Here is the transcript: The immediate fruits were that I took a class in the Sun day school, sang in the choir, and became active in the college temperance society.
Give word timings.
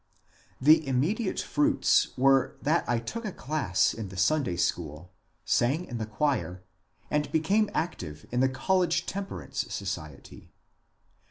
The 0.59 0.87
immediate 0.87 1.39
fruits 1.41 2.07
were 2.17 2.55
that 2.59 2.83
I 2.89 2.97
took 2.97 3.23
a 3.23 3.31
class 3.31 3.93
in 3.93 4.09
the 4.09 4.17
Sun 4.17 4.41
day 4.41 4.55
school, 4.55 5.11
sang 5.45 5.85
in 5.85 5.99
the 5.99 6.07
choir, 6.07 6.63
and 7.11 7.31
became 7.31 7.69
active 7.75 8.25
in 8.31 8.39
the 8.39 8.49
college 8.49 9.05
temperance 9.05 9.59
society. 9.71 10.51